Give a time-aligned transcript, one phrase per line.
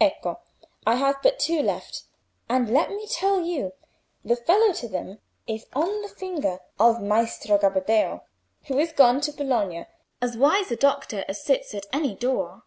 [0.00, 0.40] Ecco!
[0.84, 2.06] I have but two left;
[2.48, 3.72] and let me tell you,
[4.24, 8.22] the fellow to them is on the finger of Maestro Gabbadeo,
[8.66, 12.64] who is gone to Bologna—as wise a doctor as sits at any door."